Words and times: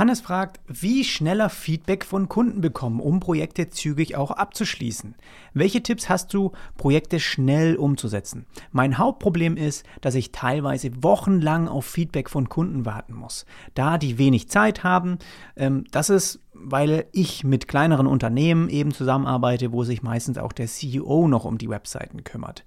Hannes 0.00 0.22
fragt, 0.22 0.60
wie 0.66 1.04
schneller 1.04 1.50
Feedback 1.50 2.06
von 2.06 2.30
Kunden 2.30 2.62
bekommen, 2.62 3.00
um 3.00 3.20
Projekte 3.20 3.68
zügig 3.68 4.16
auch 4.16 4.30
abzuschließen. 4.30 5.14
Welche 5.52 5.82
Tipps 5.82 6.08
hast 6.08 6.32
du, 6.32 6.52
Projekte 6.78 7.20
schnell 7.20 7.76
umzusetzen? 7.76 8.46
Mein 8.72 8.96
Hauptproblem 8.96 9.58
ist, 9.58 9.84
dass 10.00 10.14
ich 10.14 10.32
teilweise 10.32 11.02
wochenlang 11.02 11.68
auf 11.68 11.84
Feedback 11.84 12.30
von 12.30 12.48
Kunden 12.48 12.86
warten 12.86 13.12
muss, 13.12 13.44
da 13.74 13.98
die 13.98 14.16
wenig 14.16 14.48
Zeit 14.48 14.84
haben. 14.84 15.18
Ähm, 15.54 15.84
das 15.90 16.08
ist, 16.08 16.40
weil 16.54 17.04
ich 17.12 17.44
mit 17.44 17.68
kleineren 17.68 18.06
Unternehmen 18.06 18.70
eben 18.70 18.92
zusammenarbeite, 18.94 19.70
wo 19.70 19.84
sich 19.84 20.02
meistens 20.02 20.38
auch 20.38 20.54
der 20.54 20.66
CEO 20.66 21.28
noch 21.28 21.44
um 21.44 21.58
die 21.58 21.68
Webseiten 21.68 22.24
kümmert. 22.24 22.64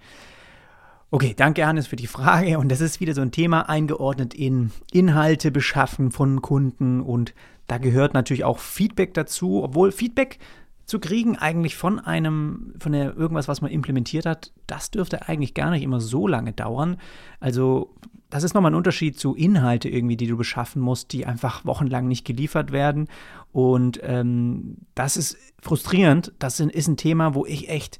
Okay, 1.14 1.36
danke 1.38 1.68
Hannes 1.68 1.86
für 1.86 1.96
die 1.96 2.08
Frage. 2.08 2.58
Und 2.58 2.70
das 2.70 2.82
ist 2.82 3.00
wieder 3.00 3.14
so 3.14 3.22
ein 3.22 3.30
Thema 3.30 3.70
eingeordnet 3.70 4.34
in 4.34 4.72
Inhalte 4.92 5.52
beschaffen 5.52 6.10
von 6.10 6.42
Kunden. 6.42 7.02
Und 7.02 7.36
da 7.68 7.78
gehört 7.78 8.16
natürlich 8.16 8.44
auch 8.44 8.58
Feedback 8.58 9.14
dazu, 9.14 9.62
obwohl 9.62 9.92
Feedback 9.92 10.40
zu 10.86 10.98
kriegen 10.98 11.38
eigentlich 11.38 11.76
von 11.76 12.00
einem, 12.00 12.74
von 12.80 12.94
der, 12.94 13.16
irgendwas, 13.16 13.48
was 13.48 13.62
man 13.62 13.70
implementiert 13.70 14.26
hat, 14.26 14.54
das 14.66 14.90
dürfte 14.90 15.30
eigentlich 15.30 15.54
gar 15.54 15.70
nicht 15.70 15.84
immer 15.84 16.02
so 16.02 16.28
lange 16.28 16.52
dauern. 16.52 16.98
Also 17.40 17.94
das 18.32 18.42
ist 18.42 18.56
nochmal 18.56 18.72
ein 18.72 18.76
Unterschied 18.76 19.20
zu 19.20 19.36
Inhalte 19.36 19.90
irgendwie, 19.90 20.18
die 20.18 20.26
du 20.26 20.36
beschaffen 20.36 20.82
musst, 20.82 21.14
die 21.14 21.28
einfach 21.28 21.64
wochenlang 21.64 22.08
nicht 22.08 22.26
geliefert 22.26 22.72
werden. 22.72 23.08
Und 23.52 24.00
ähm, 24.02 24.78
das 24.96 25.16
ist 25.16 25.38
frustrierend. 25.62 26.34
Das 26.40 26.60
ist 26.60 26.88
ein 26.88 26.98
Thema, 26.98 27.36
wo 27.36 27.46
ich 27.46 27.70
echt 27.70 28.00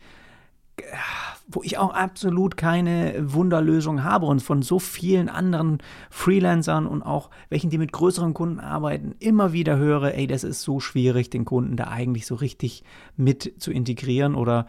wo 1.48 1.62
ich 1.64 1.78
auch 1.78 1.94
absolut 1.94 2.58
keine 2.58 3.16
Wunderlösung 3.34 4.04
habe 4.04 4.26
und 4.26 4.42
von 4.42 4.62
so 4.62 4.80
vielen 4.80 5.30
anderen 5.30 5.80
Freelancern 6.10 6.88
und 6.88 7.04
auch 7.04 7.30
welchen, 7.50 7.70
die 7.70 7.78
mit 7.78 7.92
größeren 7.92 8.34
Kunden 8.34 8.60
arbeiten, 8.60 9.16
immer 9.20 9.54
wieder 9.54 9.78
höre, 9.78 10.14
ey, 10.16 10.28
das 10.28 10.44
ist 10.44 10.62
so 10.62 10.80
schwierig, 10.80 11.30
den 11.30 11.46
Kunden 11.46 11.76
da 11.76 11.90
eigentlich 11.90 12.26
so 12.26 12.36
richtig 12.36 12.84
mit 13.18 13.54
zu 13.58 13.72
integrieren 13.72 14.36
oder 14.36 14.66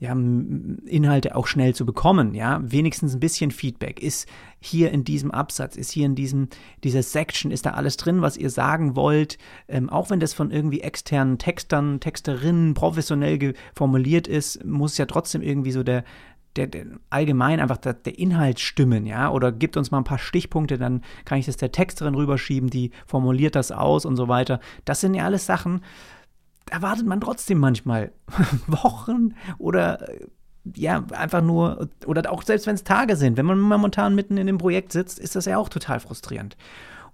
ja, 0.00 0.12
Inhalte 0.12 1.36
auch 1.36 1.46
schnell 1.46 1.74
zu 1.74 1.84
bekommen, 1.84 2.34
ja, 2.34 2.60
wenigstens 2.62 3.12
ein 3.12 3.20
bisschen 3.20 3.50
Feedback. 3.50 4.02
Ist 4.02 4.26
hier 4.58 4.92
in 4.92 5.04
diesem 5.04 5.30
Absatz, 5.30 5.76
ist 5.76 5.90
hier 5.90 6.06
in 6.06 6.14
diesem, 6.14 6.48
dieser 6.82 7.02
Section, 7.02 7.50
ist 7.50 7.66
da 7.66 7.72
alles 7.72 7.98
drin, 7.98 8.22
was 8.22 8.38
ihr 8.38 8.48
sagen 8.48 8.96
wollt, 8.96 9.36
ähm, 9.68 9.90
auch 9.90 10.08
wenn 10.08 10.18
das 10.18 10.32
von 10.32 10.50
irgendwie 10.50 10.80
externen 10.80 11.36
Textern, 11.36 12.00
Texterinnen 12.00 12.72
professionell 12.72 13.52
formuliert 13.74 14.26
ist, 14.26 14.64
muss 14.64 14.96
ja 14.96 15.04
trotzdem 15.04 15.42
irgendwie 15.42 15.72
so 15.72 15.82
der, 15.82 16.04
der, 16.56 16.66
der, 16.66 16.86
allgemein 17.10 17.60
einfach 17.60 17.76
der, 17.76 17.92
der, 17.92 18.18
Inhalt 18.18 18.58
stimmen, 18.58 19.04
ja, 19.04 19.30
oder 19.30 19.52
gibt 19.52 19.76
uns 19.76 19.90
mal 19.90 19.98
ein 19.98 20.04
paar 20.04 20.18
Stichpunkte, 20.18 20.78
dann 20.78 21.02
kann 21.26 21.38
ich 21.38 21.46
das 21.46 21.58
der 21.58 21.72
Texterin 21.72 22.14
rüberschieben, 22.14 22.70
die 22.70 22.90
formuliert 23.04 23.54
das 23.54 23.70
aus 23.70 24.06
und 24.06 24.16
so 24.16 24.28
weiter. 24.28 24.60
Das 24.86 25.02
sind 25.02 25.12
ja 25.12 25.26
alles 25.26 25.44
Sachen, 25.44 25.82
erwartet 26.70 27.06
man 27.06 27.20
trotzdem 27.20 27.58
manchmal 27.58 28.12
Wochen 28.66 29.34
oder 29.58 30.08
äh, 30.08 30.26
ja, 30.74 31.04
einfach 31.12 31.42
nur, 31.42 31.88
oder 32.06 32.30
auch 32.30 32.42
selbst 32.42 32.66
wenn 32.66 32.74
es 32.74 32.84
Tage 32.84 33.16
sind, 33.16 33.36
wenn 33.36 33.46
man 33.46 33.58
momentan 33.58 34.14
mitten 34.14 34.36
in 34.36 34.46
dem 34.46 34.58
Projekt 34.58 34.92
sitzt, 34.92 35.18
ist 35.18 35.34
das 35.34 35.46
ja 35.46 35.56
auch 35.56 35.68
total 35.68 36.00
frustrierend. 36.00 36.56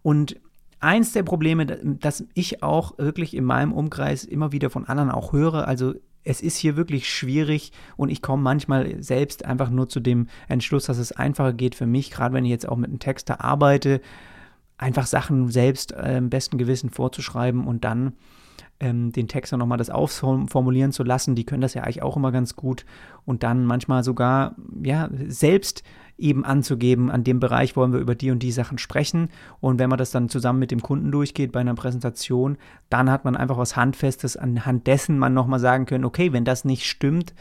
Und 0.02 0.36
eins 0.80 1.12
der 1.12 1.22
Probleme, 1.22 1.66
das 1.66 2.24
ich 2.34 2.62
auch 2.62 2.98
wirklich 2.98 3.34
in 3.34 3.44
meinem 3.44 3.72
Umkreis 3.72 4.24
immer 4.24 4.52
wieder 4.52 4.68
von 4.68 4.86
anderen 4.86 5.10
auch 5.10 5.32
höre, 5.32 5.66
also 5.68 5.94
es 6.24 6.40
ist 6.40 6.56
hier 6.56 6.76
wirklich 6.76 7.08
schwierig 7.08 7.70
und 7.96 8.08
ich 8.08 8.20
komme 8.20 8.42
manchmal 8.42 9.00
selbst 9.02 9.44
einfach 9.44 9.70
nur 9.70 9.88
zu 9.88 10.00
dem 10.00 10.26
Entschluss, 10.48 10.86
dass 10.86 10.98
es 10.98 11.12
einfacher 11.12 11.52
geht 11.52 11.76
für 11.76 11.86
mich, 11.86 12.10
gerade 12.10 12.34
wenn 12.34 12.44
ich 12.44 12.50
jetzt 12.50 12.68
auch 12.68 12.76
mit 12.76 12.90
einem 12.90 12.98
Texter 12.98 13.44
arbeite, 13.44 14.00
einfach 14.76 15.06
Sachen 15.06 15.48
selbst 15.50 15.92
äh, 15.92 16.18
im 16.18 16.28
besten 16.28 16.58
Gewissen 16.58 16.90
vorzuschreiben 16.90 17.66
und 17.66 17.84
dann 17.84 18.14
ähm, 18.80 19.12
den 19.12 19.28
Text 19.28 19.52
dann 19.52 19.60
nochmal 19.60 19.78
das 19.78 19.90
ausformulieren 19.90 20.92
zu 20.92 21.02
lassen. 21.02 21.34
Die 21.34 21.44
können 21.44 21.62
das 21.62 21.74
ja 21.74 21.82
eigentlich 21.82 22.02
auch 22.02 22.16
immer 22.16 22.32
ganz 22.32 22.56
gut. 22.56 22.84
Und 23.24 23.42
dann 23.42 23.64
manchmal 23.64 24.04
sogar, 24.04 24.56
ja, 24.82 25.08
selbst 25.26 25.82
eben 26.18 26.44
anzugeben, 26.44 27.10
an 27.10 27.24
dem 27.24 27.40
Bereich 27.40 27.76
wollen 27.76 27.92
wir 27.92 28.00
über 28.00 28.14
die 28.14 28.30
und 28.30 28.42
die 28.42 28.52
Sachen 28.52 28.78
sprechen. 28.78 29.28
Und 29.60 29.78
wenn 29.78 29.90
man 29.90 29.98
das 29.98 30.10
dann 30.10 30.28
zusammen 30.28 30.58
mit 30.58 30.70
dem 30.70 30.82
Kunden 30.82 31.10
durchgeht 31.10 31.52
bei 31.52 31.60
einer 31.60 31.74
Präsentation, 31.74 32.56
dann 32.88 33.10
hat 33.10 33.24
man 33.24 33.36
einfach 33.36 33.58
was 33.58 33.76
Handfestes, 33.76 34.36
anhand 34.36 34.86
dessen 34.86 35.18
man 35.18 35.34
nochmal 35.34 35.60
sagen 35.60 35.86
können, 35.86 36.04
okay, 36.04 36.32
wenn 36.32 36.44
das 36.44 36.64
nicht 36.64 36.86
stimmt, 36.86 37.34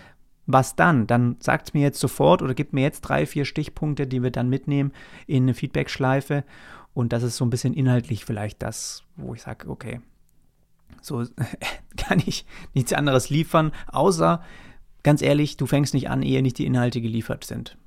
was 0.45 0.75
dann? 0.75 1.07
Dann 1.07 1.37
sagt 1.39 1.69
es 1.69 1.73
mir 1.73 1.81
jetzt 1.81 1.99
sofort 1.99 2.41
oder 2.41 2.53
gibt 2.53 2.73
mir 2.73 2.81
jetzt 2.81 3.01
drei, 3.01 3.25
vier 3.25 3.45
Stichpunkte, 3.45 4.07
die 4.07 4.21
wir 4.21 4.31
dann 4.31 4.49
mitnehmen 4.49 4.91
in 5.25 5.43
eine 5.43 5.53
Feedback-Schleife. 5.53 6.43
Und 6.93 7.13
das 7.13 7.23
ist 7.23 7.37
so 7.37 7.45
ein 7.45 7.49
bisschen 7.49 7.73
inhaltlich 7.73 8.25
vielleicht 8.25 8.61
das, 8.61 9.03
wo 9.15 9.33
ich 9.33 9.41
sage, 9.41 9.69
okay, 9.69 10.01
so 11.05 11.23
kann 11.97 12.21
ich 12.25 12.45
nichts 12.73 12.93
anderes 12.93 13.29
liefern, 13.29 13.71
außer, 13.87 14.41
ganz 15.03 15.21
ehrlich, 15.21 15.57
du 15.57 15.65
fängst 15.65 15.93
nicht 15.93 16.09
an, 16.09 16.21
ehe 16.21 16.41
nicht 16.41 16.57
die 16.57 16.65
Inhalte 16.65 17.01
geliefert 17.01 17.43
sind. 17.43 17.77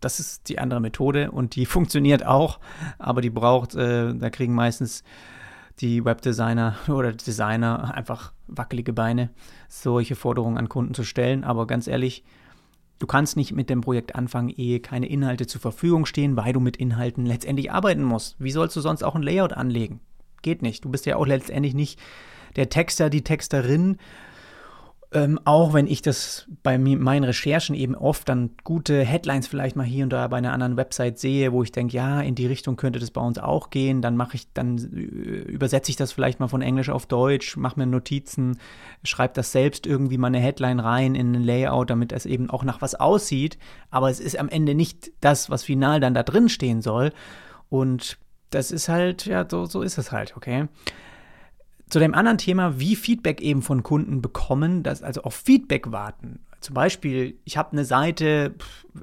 Das 0.00 0.20
ist 0.20 0.48
die 0.48 0.58
andere 0.58 0.80
Methode 0.80 1.30
und 1.30 1.56
die 1.56 1.66
funktioniert 1.66 2.24
auch, 2.24 2.60
aber 2.98 3.20
die 3.20 3.30
braucht, 3.30 3.74
äh, 3.74 4.14
da 4.14 4.30
kriegen 4.30 4.54
meistens 4.54 5.02
die 5.80 6.04
Webdesigner 6.04 6.76
oder 6.88 7.12
Designer 7.12 7.94
einfach 7.94 8.32
wackelige 8.46 8.92
Beine, 8.92 9.30
solche 9.68 10.16
Forderungen 10.16 10.58
an 10.58 10.68
Kunden 10.68 10.94
zu 10.94 11.04
stellen. 11.04 11.44
Aber 11.44 11.66
ganz 11.66 11.86
ehrlich, 11.86 12.24
du 12.98 13.06
kannst 13.06 13.36
nicht 13.36 13.52
mit 13.52 13.70
dem 13.70 13.80
Projekt 13.80 14.14
anfangen, 14.14 14.48
ehe 14.48 14.80
keine 14.80 15.06
Inhalte 15.06 15.46
zur 15.46 15.60
Verfügung 15.60 16.06
stehen, 16.06 16.36
weil 16.36 16.52
du 16.52 16.60
mit 16.60 16.76
Inhalten 16.76 17.26
letztendlich 17.26 17.70
arbeiten 17.70 18.02
musst. 18.02 18.36
Wie 18.38 18.50
sollst 18.50 18.76
du 18.76 18.80
sonst 18.80 19.02
auch 19.02 19.14
ein 19.14 19.22
Layout 19.22 19.52
anlegen? 19.52 20.00
Geht 20.42 20.62
nicht. 20.62 20.84
Du 20.84 20.88
bist 20.88 21.06
ja 21.06 21.16
auch 21.16 21.26
letztendlich 21.26 21.74
nicht 21.74 22.00
der 22.56 22.68
Texter, 22.68 23.10
die 23.10 23.22
Texterin, 23.22 23.98
ähm, 25.10 25.40
auch 25.46 25.72
wenn 25.72 25.86
ich 25.86 26.02
das 26.02 26.46
bei 26.62 26.76
meinen 26.76 27.24
Recherchen 27.24 27.74
eben 27.74 27.94
oft 27.94 28.28
dann 28.28 28.50
gute 28.62 29.02
Headlines 29.02 29.46
vielleicht 29.46 29.74
mal 29.74 29.86
hier 29.86 30.04
und 30.04 30.10
da 30.10 30.28
bei 30.28 30.36
einer 30.36 30.52
anderen 30.52 30.76
Website 30.76 31.18
sehe, 31.18 31.50
wo 31.50 31.62
ich 31.62 31.72
denke, 31.72 31.96
ja, 31.96 32.20
in 32.20 32.34
die 32.34 32.46
Richtung 32.46 32.76
könnte 32.76 32.98
das 32.98 33.10
bei 33.10 33.22
uns 33.22 33.38
auch 33.38 33.70
gehen, 33.70 34.02
dann 34.02 34.16
mache 34.16 34.34
ich, 34.34 34.52
dann 34.52 34.76
äh, 34.76 35.50
übersetze 35.50 35.90
ich 35.90 35.96
das 35.96 36.12
vielleicht 36.12 36.40
mal 36.40 36.48
von 36.48 36.60
Englisch 36.60 36.90
auf 36.90 37.06
Deutsch, 37.06 37.56
mache 37.56 37.80
mir 37.80 37.86
Notizen, 37.86 38.58
schreibe 39.02 39.32
das 39.32 39.50
selbst 39.50 39.86
irgendwie 39.86 40.18
mal 40.18 40.26
eine 40.26 40.40
Headline 40.40 40.78
rein 40.78 41.14
in 41.14 41.34
ein 41.34 41.42
Layout, 41.42 41.88
damit 41.88 42.12
es 42.12 42.26
eben 42.26 42.50
auch 42.50 42.62
nach 42.62 42.82
was 42.82 42.94
aussieht, 42.94 43.56
aber 43.90 44.10
es 44.10 44.20
ist 44.20 44.38
am 44.38 44.50
Ende 44.50 44.74
nicht 44.74 45.10
das, 45.22 45.48
was 45.48 45.64
final 45.64 46.00
dann 46.00 46.12
da 46.12 46.22
drin 46.22 46.50
stehen 46.50 46.82
soll 46.82 47.12
und 47.70 48.18
das 48.50 48.70
ist 48.70 48.90
halt, 48.90 49.24
ja, 49.24 49.46
so, 49.48 49.64
so 49.64 49.80
ist 49.80 49.96
es 49.96 50.12
halt, 50.12 50.36
okay. 50.36 50.68
Zu 51.88 51.98
dem 51.98 52.14
anderen 52.14 52.38
Thema, 52.38 52.78
wie 52.78 52.96
Feedback 52.96 53.40
eben 53.40 53.62
von 53.62 53.82
Kunden 53.82 54.20
bekommen, 54.20 54.82
das 54.82 55.02
also 55.02 55.22
auf 55.22 55.34
Feedback 55.34 55.90
warten. 55.90 56.40
Zum 56.60 56.74
Beispiel, 56.74 57.38
ich 57.44 57.56
habe 57.56 57.72
eine 57.72 57.84
Seite, 57.84 58.54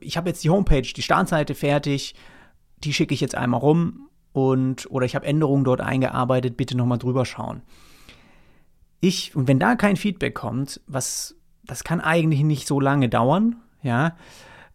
ich 0.01 0.17
habe 0.17 0.29
jetzt 0.29 0.43
die 0.43 0.49
Homepage, 0.49 0.81
die 0.81 1.01
Startseite 1.01 1.55
fertig, 1.55 2.15
die 2.83 2.93
schicke 2.93 3.13
ich 3.13 3.21
jetzt 3.21 3.35
einmal 3.35 3.59
rum 3.59 4.09
und 4.33 4.89
oder 4.91 5.05
ich 5.05 5.15
habe 5.15 5.25
Änderungen 5.25 5.63
dort 5.63 5.81
eingearbeitet, 5.81 6.57
bitte 6.57 6.75
nochmal 6.75 6.97
drüber 6.97 7.25
schauen. 7.25 7.61
Ich, 8.99 9.35
und 9.35 9.47
wenn 9.47 9.59
da 9.59 9.75
kein 9.75 9.95
Feedback 9.95 10.35
kommt, 10.35 10.81
was, 10.87 11.35
das 11.63 11.83
kann 11.83 12.01
eigentlich 12.01 12.43
nicht 12.43 12.67
so 12.67 12.79
lange 12.79 13.07
dauern, 13.09 13.55
ja, 13.81 14.15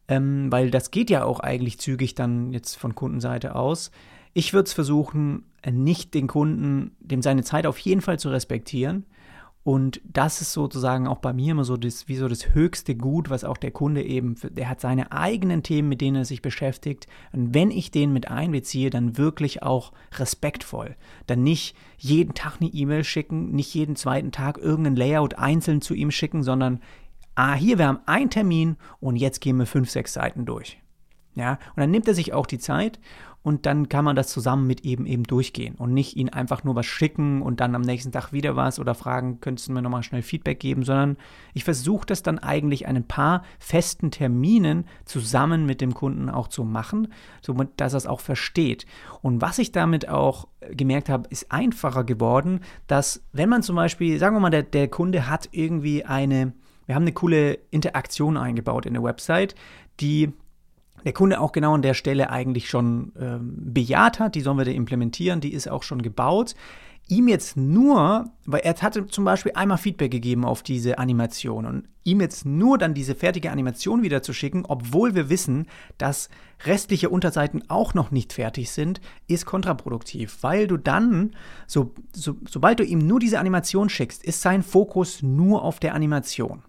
ähm, 0.09 0.51
weil 0.51 0.71
das 0.71 0.91
geht 0.91 1.11
ja 1.11 1.25
auch 1.25 1.41
eigentlich 1.41 1.79
zügig 1.79 2.15
dann 2.15 2.53
jetzt 2.53 2.77
von 2.77 2.95
Kundenseite 2.95 3.55
aus. 3.55 3.91
Ich 4.33 4.53
würde 4.53 4.67
es 4.67 4.73
versuchen, 4.73 5.45
nicht 5.69 6.15
den 6.15 6.27
Kunden, 6.27 6.93
dem 7.01 7.23
seine 7.23 7.43
Zeit 7.43 7.67
auf 7.67 7.79
jeden 7.79 8.01
Fall 8.01 8.19
zu 8.19 8.31
respektieren. 8.31 9.05
Und 9.63 10.01
das 10.05 10.41
ist 10.41 10.55
sozusagen 10.55 11.07
auch 11.07 11.19
bei 11.19 11.35
mir 11.35 11.51
immer 11.53 11.65
so 11.65 11.77
das, 11.77 12.09
wie 12.09 12.17
so 12.17 12.29
das 12.29 12.55
höchste 12.55 12.95
Gut, 12.95 13.29
was 13.29 13.45
auch 13.45 13.59
der 13.59 13.71
Kunde 13.71 14.03
eben, 14.03 14.35
der 14.43 14.71
hat 14.71 14.81
seine 14.81 15.13
eigenen 15.13 15.63
Themen, 15.63 15.89
mit 15.89 16.01
denen 16.01 16.17
er 16.17 16.25
sich 16.25 16.41
beschäftigt. 16.41 17.07
Und 17.33 17.53
wenn 17.53 17.71
ich 17.71 17.91
den 17.91 18.13
mit 18.13 18.31
einbeziehe, 18.31 18.89
dann 18.89 19.19
wirklich 19.19 19.63
auch 19.63 19.93
respektvoll. 20.17 20.97
Dann 21.27 21.43
nicht 21.43 21.77
jeden 21.99 22.33
Tag 22.33 22.57
eine 22.61 22.71
E-Mail 22.71 23.05
schicken, 23.05 23.51
nicht 23.51 23.75
jeden 23.75 23.97
zweiten 23.97 24.33
Tag 24.33 24.57
irgendein 24.57 24.97
Layout 24.97 25.35
einzeln 25.35 25.83
zu 25.83 25.93
ihm 25.93 26.11
schicken, 26.11 26.43
sondern, 26.43 26.81
ah, 27.35 27.53
hier, 27.53 27.77
wir 27.77 27.87
haben 27.87 28.01
einen 28.07 28.31
Termin 28.31 28.77
und 28.99 29.17
jetzt 29.17 29.43
gehen 29.43 29.59
wir 29.59 29.67
fünf, 29.67 29.91
sechs 29.91 30.15
Seiten 30.15 30.47
durch. 30.47 30.79
Ja, 31.41 31.53
und 31.53 31.79
dann 31.79 31.91
nimmt 31.91 32.07
er 32.07 32.15
sich 32.15 32.35
auch 32.35 32.45
die 32.45 32.59
Zeit 32.59 33.01
und 33.43 33.65
dann 33.65 33.89
kann 33.89 34.05
man 34.05 34.17
das 34.17 34.29
zusammen 34.29 34.67
mit 34.67 34.85
ihm 34.85 35.07
eben 35.07 35.25
durchgehen 35.25 35.75
und 35.77 35.95
nicht 35.95 36.15
ihn 36.17 36.29
einfach 36.29 36.63
nur 36.65 36.75
was 36.75 36.85
schicken 36.85 37.41
und 37.41 37.61
dann 37.61 37.75
am 37.75 37.81
nächsten 37.81 38.13
Tag 38.13 38.35
wieder 38.35 38.57
was 38.57 38.79
oder 38.79 38.95
fragen, 38.95 39.41
könntest 39.41 39.69
du 39.69 39.73
mir 39.73 39.81
nochmal 39.81 40.03
schnell 40.03 40.21
Feedback 40.21 40.61
geben, 40.61 40.85
sondern 40.85 41.17
ich 41.55 41.65
versuche 41.65 42.05
das 42.05 42.23
dann 42.23 42.39
eigentlich 42.39 42.87
ein 42.87 43.03
paar 43.05 43.43
festen 43.59 44.11
Terminen 44.11 44.85
zusammen 45.07 45.65
mit 45.65 45.81
dem 45.81 45.95
Kunden 45.95 46.29
auch 46.29 46.49
zu 46.49 46.65
machen, 46.65 47.09
somit 47.41 47.71
dass 47.81 47.95
er 47.95 47.99
es 47.99 48.07
auch 48.07 48.21
versteht. 48.21 48.85
Und 49.23 49.41
was 49.41 49.59
ich 49.59 49.73
damit 49.73 50.11
auch 50.11 50.47
gemerkt 50.73 51.09
habe, 51.09 51.27
ist 51.31 51.51
einfacher 51.51 52.05
geworden, 52.05 52.61
dass 52.87 53.25
wenn 53.33 53.49
man 53.49 53.63
zum 53.63 53.77
Beispiel, 53.77 54.19
sagen 54.19 54.37
wir 54.37 54.41
mal, 54.41 54.51
der, 54.51 54.65
der 54.65 54.89
Kunde 54.89 55.31
hat 55.31 55.49
irgendwie 55.53 56.05
eine, 56.05 56.53
wir 56.85 56.95
haben 56.95 57.05
eine 57.05 57.13
coole 57.13 57.55
Interaktion 57.71 58.37
eingebaut 58.37 58.85
in 58.85 58.93
der 58.93 59.03
Website, 59.03 59.55
die 60.01 60.35
der 61.05 61.13
Kunde 61.13 61.41
auch 61.41 61.53
genau 61.53 61.75
an 61.75 61.83
der 61.83 61.95
Stelle 61.95 62.31
eigentlich 62.31 62.69
schon 62.69 63.13
ähm, 63.19 63.55
bejaht 63.57 64.19
hat, 64.19 64.35
die 64.35 64.41
sollen 64.41 64.59
wir 64.59 64.65
da 64.65 64.71
implementieren, 64.71 65.41
die 65.41 65.53
ist 65.53 65.69
auch 65.69 65.83
schon 65.83 66.03
gebaut. 66.03 66.55
Ihm 67.09 67.27
jetzt 67.27 67.57
nur, 67.57 68.31
weil 68.47 68.61
er 68.61 68.77
hatte 68.77 69.07
zum 69.09 69.25
Beispiel 69.25 69.53
einmal 69.57 69.79
Feedback 69.79 70.13
gegeben 70.13 70.45
auf 70.45 70.63
diese 70.63 70.99
Animation 70.99 71.67
und 71.67 71.89
ihm 72.05 72.21
jetzt 72.21 72.47
nur 72.47 72.79
dann 72.79 72.95
diese 72.95 73.17
fertige 73.17 73.51
Animation 73.51 74.03
wieder 74.05 74.23
zu 74.23 74.33
schicken, 74.33 74.65
obwohl 74.65 75.17
wir 75.17 75.29
wissen, 75.29 75.67
dass 75.99 76.29
restliche 76.67 77.11
Unterseiten 77.11 77.65
auch 77.69 77.95
noch 77.95 78.13
nicht 78.13 78.33
fertig 78.33 78.71
sind, 78.71 79.01
ist 79.27 79.45
kontraproduktiv, 79.45 80.39
weil 80.43 80.69
du 80.69 80.77
dann, 80.77 81.35
so, 81.67 81.95
so, 82.13 82.37
sobald 82.49 82.79
du 82.79 82.85
ihm 82.85 83.01
nur 83.01 83.19
diese 83.19 83.41
Animation 83.41 83.89
schickst, 83.89 84.23
ist 84.25 84.41
sein 84.41 84.63
Fokus 84.63 85.21
nur 85.21 85.65
auf 85.65 85.81
der 85.81 85.95
Animation. 85.95 86.63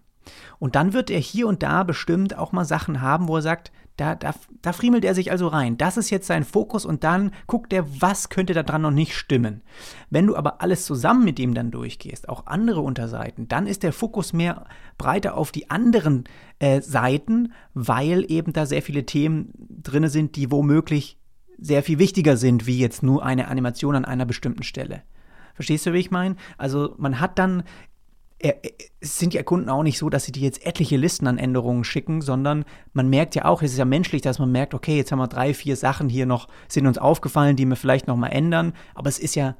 Und 0.58 0.74
dann 0.76 0.92
wird 0.92 1.10
er 1.10 1.18
hier 1.18 1.46
und 1.46 1.62
da 1.62 1.82
bestimmt 1.82 2.36
auch 2.36 2.52
mal 2.52 2.64
Sachen 2.64 3.00
haben, 3.00 3.28
wo 3.28 3.36
er 3.36 3.42
sagt, 3.42 3.72
da, 3.96 4.14
da, 4.14 4.34
da 4.62 4.72
friemelt 4.72 5.04
er 5.04 5.14
sich 5.14 5.30
also 5.30 5.48
rein. 5.48 5.76
Das 5.76 5.96
ist 5.96 6.10
jetzt 6.10 6.26
sein 6.26 6.44
Fokus 6.44 6.84
und 6.84 7.04
dann 7.04 7.32
guckt 7.46 7.72
er, 7.72 7.86
was 8.00 8.28
könnte 8.28 8.54
da 8.54 8.62
dran 8.62 8.82
noch 8.82 8.90
nicht 8.90 9.14
stimmen. 9.14 9.62
Wenn 10.10 10.26
du 10.26 10.36
aber 10.36 10.62
alles 10.62 10.86
zusammen 10.86 11.24
mit 11.24 11.38
ihm 11.38 11.54
dann 11.54 11.70
durchgehst, 11.70 12.28
auch 12.28 12.46
andere 12.46 12.80
Unterseiten, 12.80 13.48
dann 13.48 13.66
ist 13.66 13.82
der 13.82 13.92
Fokus 13.92 14.32
mehr 14.32 14.64
breiter 14.98 15.36
auf 15.36 15.52
die 15.52 15.70
anderen 15.70 16.24
äh, 16.58 16.80
Seiten, 16.80 17.52
weil 17.74 18.24
eben 18.30 18.52
da 18.52 18.66
sehr 18.66 18.82
viele 18.82 19.04
Themen 19.04 19.52
drin 19.82 20.08
sind, 20.08 20.36
die 20.36 20.50
womöglich 20.50 21.18
sehr 21.58 21.82
viel 21.82 21.98
wichtiger 21.98 22.36
sind, 22.36 22.66
wie 22.66 22.78
jetzt 22.78 23.02
nur 23.02 23.24
eine 23.24 23.48
Animation 23.48 23.94
an 23.94 24.04
einer 24.04 24.26
bestimmten 24.26 24.62
Stelle. 24.62 25.02
Verstehst 25.54 25.86
du, 25.86 25.92
wie 25.92 25.98
ich 25.98 26.10
meine? 26.10 26.36
Also 26.56 26.94
man 26.96 27.20
hat 27.20 27.38
dann 27.38 27.62
es 29.00 29.18
sind 29.18 29.34
ja 29.34 29.42
Kunden 29.42 29.68
auch 29.68 29.82
nicht 29.82 29.98
so, 29.98 30.10
dass 30.10 30.24
sie 30.24 30.32
dir 30.32 30.42
jetzt 30.42 30.66
etliche 30.66 30.96
Listen 30.96 31.26
an 31.26 31.38
Änderungen 31.38 31.84
schicken, 31.84 32.20
sondern 32.22 32.64
man 32.92 33.08
merkt 33.08 33.34
ja 33.34 33.44
auch, 33.44 33.62
es 33.62 33.72
ist 33.72 33.78
ja 33.78 33.84
menschlich, 33.84 34.22
dass 34.22 34.38
man 34.38 34.50
merkt, 34.50 34.74
okay, 34.74 34.96
jetzt 34.96 35.12
haben 35.12 35.20
wir 35.20 35.28
drei, 35.28 35.54
vier 35.54 35.76
Sachen 35.76 36.08
hier 36.08 36.26
noch, 36.26 36.48
sind 36.68 36.86
uns 36.86 36.98
aufgefallen, 36.98 37.56
die 37.56 37.66
wir 37.66 37.76
vielleicht 37.76 38.08
noch 38.08 38.16
mal 38.16 38.28
ändern. 38.28 38.72
Aber 38.94 39.08
es 39.08 39.20
ist 39.20 39.36
ja, 39.36 39.56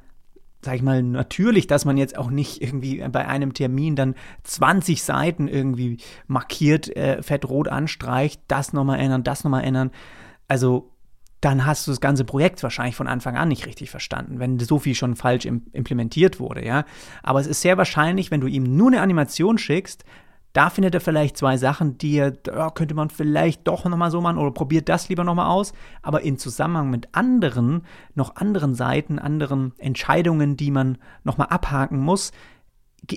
sag 0.62 0.74
ich 0.74 0.82
mal, 0.82 1.02
natürlich, 1.02 1.68
dass 1.68 1.84
man 1.84 1.96
jetzt 1.96 2.18
auch 2.18 2.30
nicht 2.30 2.60
irgendwie 2.60 3.04
bei 3.08 3.26
einem 3.26 3.54
Termin 3.54 3.94
dann 3.94 4.16
20 4.44 5.02
Seiten 5.02 5.46
irgendwie 5.46 5.98
markiert, 6.26 6.94
äh, 6.96 7.22
fett-rot 7.22 7.68
anstreicht, 7.68 8.40
das 8.48 8.72
nochmal 8.72 8.98
ändern, 8.98 9.22
das 9.22 9.44
nochmal 9.44 9.64
ändern. 9.64 9.92
Also 10.48 10.91
dann 11.42 11.66
hast 11.66 11.86
du 11.86 11.90
das 11.90 12.00
ganze 12.00 12.24
Projekt 12.24 12.62
wahrscheinlich 12.62 12.96
von 12.96 13.08
Anfang 13.08 13.36
an 13.36 13.48
nicht 13.48 13.66
richtig 13.66 13.90
verstanden, 13.90 14.38
wenn 14.38 14.58
so 14.60 14.78
viel 14.78 14.94
schon 14.94 15.16
falsch 15.16 15.44
implementiert 15.44 16.40
wurde, 16.40 16.64
ja. 16.64 16.84
Aber 17.22 17.40
es 17.40 17.46
ist 17.46 17.60
sehr 17.60 17.76
wahrscheinlich, 17.76 18.30
wenn 18.30 18.40
du 18.40 18.46
ihm 18.46 18.62
nur 18.76 18.88
eine 18.88 19.02
Animation 19.02 19.58
schickst, 19.58 20.04
da 20.52 20.70
findet 20.70 20.94
er 20.94 21.00
vielleicht 21.00 21.36
zwei 21.36 21.56
Sachen, 21.56 21.98
die 21.98 22.16
er, 22.16 22.34
ja, 22.46 22.70
könnte 22.70 22.94
man 22.94 23.10
vielleicht 23.10 23.66
doch 23.66 23.84
nochmal 23.86 24.10
so 24.10 24.20
machen 24.20 24.38
oder 24.38 24.50
probiert 24.50 24.88
das 24.88 25.08
lieber 25.08 25.24
nochmal 25.24 25.48
aus. 25.48 25.72
Aber 26.02 26.20
in 26.20 26.38
Zusammenhang 26.38 26.90
mit 26.90 27.08
anderen, 27.12 27.82
noch 28.14 28.36
anderen 28.36 28.74
Seiten, 28.74 29.18
anderen 29.18 29.72
Entscheidungen, 29.78 30.56
die 30.56 30.70
man 30.70 30.98
nochmal 31.24 31.48
abhaken 31.48 31.98
muss, 31.98 32.32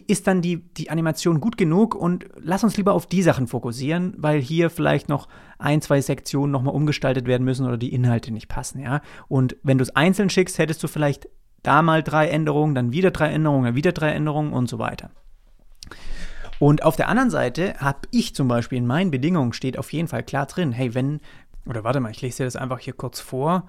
ist 0.08 0.28
dann 0.28 0.42
die, 0.42 0.58
die 0.74 0.90
Animation 0.90 1.40
gut 1.40 1.58
genug 1.58 1.96
und 1.96 2.26
lass 2.38 2.64
uns 2.64 2.76
lieber 2.76 2.94
auf 2.94 3.06
die 3.06 3.22
Sachen 3.22 3.48
fokussieren, 3.48 4.14
weil 4.18 4.42
hier 4.42 4.70
vielleicht 4.70 5.10
noch 5.10 5.28
ein, 5.60 5.82
zwei 5.82 6.02
Sektionen 6.02 6.52
nochmal 6.52 6.74
umgestaltet 6.74 7.28
werden 7.28 7.44
müssen 7.44 7.68
oder 7.68 7.78
die 7.78 7.94
Inhalte 7.94 8.32
nicht 8.32 8.48
passen, 8.48 8.80
ja. 8.80 9.02
Und 9.28 9.56
wenn 9.64 9.78
du 9.78 9.84
es 9.84 9.96
einzeln 9.96 10.30
schickst, 10.30 10.58
hättest 10.58 10.84
du 10.84 10.88
vielleicht 10.88 11.30
da 11.62 11.82
mal 11.82 12.04
drei 12.04 12.28
Änderungen, 12.28 12.76
dann 12.76 12.92
wieder 12.92 13.12
drei 13.12 13.30
Änderungen, 13.30 13.66
dann 13.66 13.76
wieder 13.76 13.92
drei 13.92 14.12
Änderungen 14.12 14.54
und 14.54 14.68
so 14.68 14.80
weiter. 14.80 15.12
Und 16.60 16.84
auf 16.84 16.96
der 16.96 17.10
anderen 17.10 17.30
Seite 17.30 17.76
habe 17.78 18.00
ich 18.12 18.34
zum 18.34 18.48
Beispiel 18.48 18.78
in 18.78 18.88
meinen 18.88 19.12
Bedingungen 19.12 19.54
steht 19.54 19.78
auf 19.78 19.92
jeden 19.92 20.08
Fall 20.08 20.24
klar 20.24 20.46
drin, 20.46 20.72
hey, 20.72 20.94
wenn, 20.94 21.20
oder 21.66 21.84
warte 21.84 22.00
mal, 22.00 22.12
ich 22.12 22.22
lese 22.22 22.38
dir 22.38 22.46
das 22.46 22.56
einfach 22.56 22.80
hier 22.80 22.94
kurz 22.94 23.20
vor. 23.20 23.68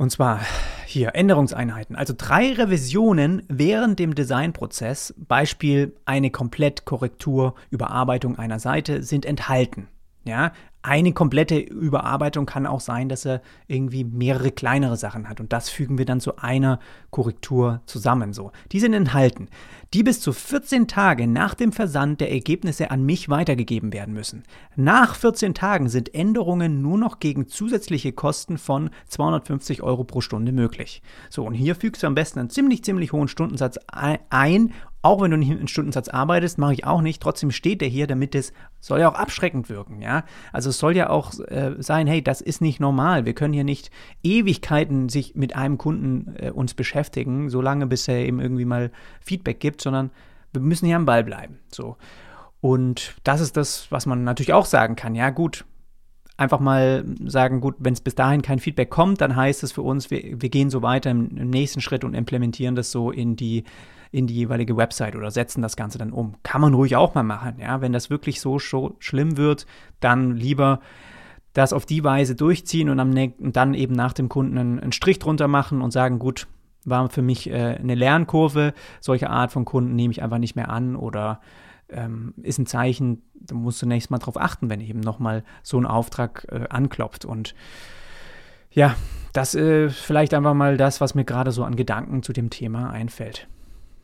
Und 0.00 0.08
zwar 0.08 0.40
hier 0.86 1.14
Änderungseinheiten. 1.14 1.94
Also 1.94 2.14
drei 2.16 2.54
Revisionen 2.54 3.42
während 3.48 3.98
dem 3.98 4.14
Designprozess, 4.14 5.12
Beispiel 5.18 5.94
eine 6.06 6.30
Komplettkorrektur, 6.30 7.54
Überarbeitung 7.68 8.38
einer 8.38 8.60
Seite, 8.60 9.02
sind 9.02 9.26
enthalten. 9.26 9.88
Ja, 10.24 10.52
eine 10.82 11.12
komplette 11.12 11.58
Überarbeitung 11.58 12.46
kann 12.46 12.66
auch 12.66 12.80
sein, 12.80 13.08
dass 13.08 13.26
er 13.26 13.42
irgendwie 13.66 14.04
mehrere 14.04 14.50
kleinere 14.50 14.96
Sachen 14.96 15.28
hat 15.28 15.40
und 15.40 15.52
das 15.52 15.68
fügen 15.68 15.98
wir 15.98 16.06
dann 16.06 16.20
zu 16.20 16.38
einer 16.38 16.80
Korrektur 17.10 17.82
zusammen 17.86 18.32
so. 18.32 18.52
Die 18.72 18.80
sind 18.80 18.94
enthalten, 18.94 19.48
die 19.92 20.02
bis 20.02 20.20
zu 20.20 20.32
14 20.32 20.88
Tage 20.88 21.26
nach 21.26 21.54
dem 21.54 21.72
Versand 21.72 22.20
der 22.20 22.32
Ergebnisse 22.32 22.90
an 22.90 23.04
mich 23.04 23.28
weitergegeben 23.28 23.92
werden 23.92 24.14
müssen. 24.14 24.44
Nach 24.74 25.14
14 25.14 25.54
Tagen 25.54 25.88
sind 25.88 26.14
Änderungen 26.14 26.80
nur 26.80 26.96
noch 26.96 27.20
gegen 27.20 27.46
zusätzliche 27.46 28.12
Kosten 28.12 28.56
von 28.56 28.90
250 29.08 29.82
Euro 29.82 30.04
pro 30.04 30.20
Stunde 30.20 30.52
möglich. 30.52 31.02
So, 31.28 31.44
und 31.44 31.54
hier 31.54 31.74
fügst 31.74 32.02
du 32.02 32.06
am 32.06 32.14
besten 32.14 32.38
einen 32.38 32.50
ziemlich, 32.50 32.84
ziemlich 32.84 33.12
hohen 33.12 33.28
Stundensatz 33.28 33.78
ein 33.88 34.72
auch 35.02 35.22
wenn 35.22 35.30
du 35.30 35.38
nicht 35.38 35.50
einen 35.50 35.68
Stundensatz 35.68 36.08
arbeitest, 36.08 36.58
mache 36.58 36.74
ich 36.74 36.84
auch 36.84 37.00
nicht. 37.00 37.22
Trotzdem 37.22 37.50
steht 37.50 37.80
der 37.80 37.88
hier, 37.88 38.06
damit 38.06 38.34
es 38.34 38.52
soll 38.80 39.00
ja 39.00 39.10
auch 39.10 39.14
abschreckend 39.14 39.68
wirken, 39.68 40.02
ja. 40.02 40.24
Also 40.52 40.69
es 40.70 40.78
soll 40.78 40.96
ja 40.96 41.10
auch 41.10 41.32
äh, 41.48 41.74
sein, 41.78 42.06
hey, 42.06 42.22
das 42.22 42.40
ist 42.40 42.60
nicht 42.60 42.80
normal. 42.80 43.26
Wir 43.26 43.34
können 43.34 43.52
hier 43.54 43.64
nicht 43.64 43.90
Ewigkeiten 44.22 45.08
sich 45.08 45.34
mit 45.34 45.54
einem 45.54 45.78
Kunden 45.78 46.34
äh, 46.36 46.50
uns 46.50 46.74
beschäftigen, 46.74 47.50
solange 47.50 47.86
bis 47.86 48.08
er 48.08 48.24
eben 48.24 48.40
irgendwie 48.40 48.64
mal 48.64 48.90
Feedback 49.20 49.60
gibt, 49.60 49.80
sondern 49.80 50.10
wir 50.52 50.62
müssen 50.62 50.86
hier 50.86 50.96
am 50.96 51.06
Ball 51.06 51.24
bleiben. 51.24 51.58
So. 51.70 51.96
Und 52.60 53.14
das 53.24 53.40
ist 53.40 53.56
das, 53.56 53.90
was 53.90 54.06
man 54.06 54.24
natürlich 54.24 54.52
auch 54.52 54.66
sagen 54.66 54.96
kann. 54.96 55.14
Ja, 55.14 55.30
gut, 55.30 55.64
einfach 56.36 56.60
mal 56.60 57.04
sagen, 57.26 57.60
gut, 57.60 57.76
wenn 57.78 57.92
es 57.92 58.00
bis 58.00 58.14
dahin 58.14 58.42
kein 58.42 58.58
Feedback 58.58 58.90
kommt, 58.90 59.20
dann 59.20 59.36
heißt 59.36 59.62
es 59.62 59.72
für 59.72 59.82
uns, 59.82 60.10
wir, 60.10 60.40
wir 60.40 60.48
gehen 60.48 60.70
so 60.70 60.82
weiter 60.82 61.10
im, 61.10 61.36
im 61.36 61.50
nächsten 61.50 61.80
Schritt 61.80 62.02
und 62.02 62.14
implementieren 62.14 62.74
das 62.74 62.90
so 62.90 63.10
in 63.10 63.36
die 63.36 63.64
in 64.12 64.26
die 64.26 64.34
jeweilige 64.34 64.76
Website 64.76 65.14
oder 65.14 65.30
setzen 65.30 65.62
das 65.62 65.76
Ganze 65.76 65.98
dann 65.98 66.12
um. 66.12 66.34
Kann 66.42 66.60
man 66.60 66.74
ruhig 66.74 66.96
auch 66.96 67.14
mal 67.14 67.22
machen, 67.22 67.56
ja. 67.60 67.80
Wenn 67.80 67.92
das 67.92 68.10
wirklich 68.10 68.40
so 68.40 68.58
schlimm 68.58 69.36
wird, 69.36 69.66
dann 70.00 70.36
lieber 70.36 70.80
das 71.52 71.72
auf 71.72 71.86
die 71.86 72.04
Weise 72.04 72.34
durchziehen 72.34 72.90
und, 72.90 73.00
am, 73.00 73.14
dann 73.38 73.74
eben 73.74 73.94
nach 73.94 74.12
dem 74.12 74.28
Kunden 74.28 74.58
einen, 74.58 74.78
einen, 74.78 74.92
Strich 74.92 75.18
drunter 75.18 75.48
machen 75.48 75.82
und 75.82 75.90
sagen, 75.90 76.18
gut, 76.18 76.46
war 76.84 77.08
für 77.10 77.22
mich 77.22 77.50
äh, 77.50 77.76
eine 77.78 77.94
Lernkurve, 77.94 78.72
solche 79.00 79.30
Art 79.30 79.52
von 79.52 79.64
Kunden 79.64 79.94
nehme 79.94 80.12
ich 80.12 80.22
einfach 80.22 80.38
nicht 80.38 80.56
mehr 80.56 80.70
an 80.70 80.96
oder 80.96 81.40
ähm, 81.88 82.34
ist 82.42 82.58
ein 82.58 82.66
Zeichen, 82.66 83.22
da 83.34 83.54
musst 83.54 83.82
du 83.82 83.86
nächstes 83.86 84.10
Mal 84.10 84.18
drauf 84.18 84.40
achten, 84.40 84.70
wenn 84.70 84.80
eben 84.80 85.00
nochmal 85.00 85.44
so 85.62 85.78
ein 85.78 85.86
Auftrag 85.86 86.46
äh, 86.50 86.66
anklopft 86.70 87.24
und 87.24 87.54
ja, 88.70 88.94
das 89.32 89.56
äh, 89.56 89.90
vielleicht 89.90 90.32
einfach 90.32 90.54
mal 90.54 90.76
das, 90.76 91.00
was 91.00 91.16
mir 91.16 91.24
gerade 91.24 91.50
so 91.50 91.64
an 91.64 91.74
Gedanken 91.74 92.22
zu 92.22 92.32
dem 92.32 92.50
Thema 92.50 92.90
einfällt. 92.90 93.48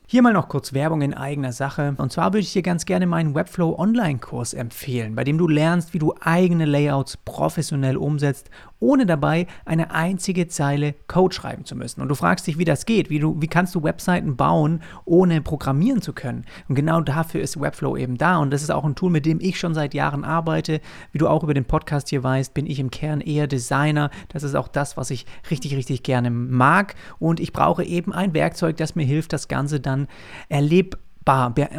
Hier 0.09 0.23
mal 0.23 0.33
noch 0.33 0.49
kurz 0.49 0.73
Werbung 0.73 1.03
in 1.03 1.15
eigener 1.15 1.51
Sache. 1.51 1.97
Und 1.99 2.13
zwar 2.13 2.27
würde 2.27 2.39
ich 2.43 2.53
dir 2.53 2.63
ganz 2.63 2.87
gerne 2.87 3.09
meinen 3.09 3.35
Webflow 3.35 3.77
Online-Kurs 3.77 4.55
empfehlen, 4.55 5.17
bei 5.17 5.25
dem 5.25 5.37
du 5.37 5.49
lernst, 5.49 5.95
wie 5.95 5.99
du 5.99 6.15
eigene 6.21 6.65
Layouts 6.65 7.17
professionell 7.17 7.97
umsetzt, 7.97 8.49
ohne 8.79 9.05
dabei 9.05 9.49
eine 9.65 9.91
einzige 9.91 10.47
Zeile 10.47 10.95
Code 11.09 11.35
schreiben 11.35 11.65
zu 11.65 11.75
müssen. 11.75 12.03
Und 12.03 12.09
du 12.09 12.15
fragst 12.15 12.47
dich, 12.47 12.57
wie 12.57 12.65
das 12.65 12.87
geht, 12.87 13.11
wie, 13.11 13.19
du, 13.19 13.41
wie 13.41 13.49
kannst 13.49 13.75
du 13.75 13.83
Webseiten 13.83 14.37
bauen, 14.37 14.81
ohne 15.07 15.41
programmieren 15.41 16.01
zu 16.03 16.13
können. 16.13 16.45
Und 16.69 16.77
genau 16.77 17.01
dafür 17.01 17.41
ist 17.41 17.61
Webflow 17.61 17.97
eben 17.97 18.17
da. 18.17 18.37
Und 18.37 18.53
das 18.53 18.63
ist 18.63 18.71
auch 18.71 18.85
ein 18.85 18.95
Tool, 18.95 19.11
mit 19.11 19.27
dem 19.27 19.41
ich 19.41 19.59
schon 19.59 19.75
seit 19.75 19.93
Jahren 19.93 20.23
arbeite. 20.23 20.81
Wie 21.11 21.19
du 21.19 21.27
auch 21.27 21.43
über 21.43 21.55
den 21.55 21.65
Podcast 21.65 22.11
hier 22.11 22.23
weißt, 22.23 22.55
bin 22.55 22.67
ich 22.67 22.79
im 22.79 22.93
Kern 22.93 23.21
eher 23.21 23.49
Designer. 23.49 24.11
Das 24.29 24.45
ist 24.45 24.55
auch 24.55 24.69
das, 24.69 24.97
was 24.97 25.11
ich 25.11 25.27
richtig, 25.51 25.75
richtig 25.75 26.05
gerne 26.05 26.31
mag. 26.31 26.95
Und 27.19 27.41
ich 27.41 27.53
brauche 27.53 27.83
eben 27.83 28.13
ein 28.13 28.35
Werkzeug, 28.35 28.77
das 28.77 28.95
mir 28.95 29.05
hilft, 29.05 29.33
das 29.33 29.49
Ganze 29.49 29.81
dann 29.81 29.96
dann 29.97 30.09
erlebbar 30.49 31.01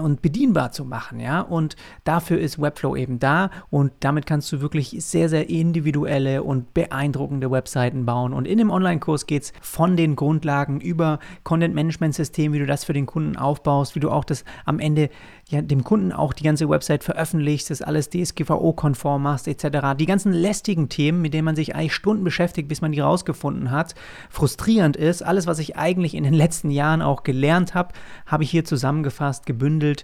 und 0.02 0.22
bedienbar 0.22 0.74
zu 0.74 0.84
machen, 0.84 1.22
ja. 1.22 1.40
Und 1.40 1.78
dafür 2.04 2.38
ist 2.38 2.62
Webflow 2.62 2.98
eben 2.98 3.18
da 3.18 3.50
und 3.70 3.94
damit 4.02 4.26
kannst 4.26 4.52
du 4.52 4.60
wirklich 4.60 4.94
sehr, 5.00 5.30
sehr 5.30 5.50
individuelle 5.50 6.44
und 6.44 6.74
beeindruckende 6.74 7.50
Webseiten 7.50 8.06
bauen. 8.06 8.34
Und 8.34 8.46
in 8.46 8.58
dem 8.58 8.70
Online-Kurs 8.70 9.26
geht 9.26 9.44
es 9.44 9.54
von 9.62 9.96
den 9.96 10.18
Grundlagen 10.18 10.82
über 10.82 11.20
Content-Management-System, 11.46 12.52
wie 12.52 12.60
du 12.60 12.66
das 12.66 12.84
für 12.84 12.92
den 12.92 13.06
Kunden 13.06 13.38
aufbaust, 13.38 13.96
wie 13.96 14.02
du 14.02 14.12
auch 14.12 14.26
das 14.26 14.44
am 14.66 14.80
Ende 14.80 15.10
ja, 15.50 15.62
dem 15.62 15.84
Kunden 15.86 16.12
auch 16.12 16.34
die 16.34 16.44
ganze 16.44 16.68
Website 16.68 17.06
veröffentlichst, 17.06 17.70
das 17.70 17.82
alles 17.82 18.10
DSGVO-konform 18.10 19.24
machst, 19.24 19.48
etc. 19.48 19.96
Die 19.98 20.06
ganzen 20.06 20.34
lästigen 20.34 20.90
Themen, 20.90 21.22
mit 21.22 21.34
denen 21.34 21.46
man 21.46 21.56
sich 21.56 21.74
eigentlich 21.74 21.94
Stunden 21.94 22.26
beschäftigt, 22.26 22.68
bis 22.68 22.82
man 22.82 22.92
die 22.92 23.00
rausgefunden 23.00 23.72
hat, 23.72 23.96
frustrierend 24.30 24.98
ist. 24.98 25.22
Alles, 25.22 25.48
was 25.48 25.60
ich 25.60 25.78
eigentlich 25.78 26.16
in 26.16 26.26
den 26.26 26.34
letzten 26.34 26.70
Jahren 26.70 27.02
auch 27.02 27.24
gelernt 27.24 27.76
habe, 27.76 27.94
habe 28.26 28.44
ich 28.44 28.52
hier 28.52 28.66
zusammengefasst 28.66 29.46
gebündelt 29.46 30.04